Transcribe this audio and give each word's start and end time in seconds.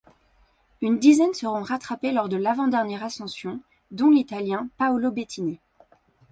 Une 0.81 0.97
dizaine 0.97 1.35
seront 1.35 1.61
rattrapés 1.61 2.11
lors 2.11 2.27
de 2.27 2.35
l'avant-dernière 2.35 3.03
ascension 3.03 3.61
dont 3.91 4.09
l'Italien 4.09 4.67
Paolo 4.79 5.11
Bettini. 5.11 5.59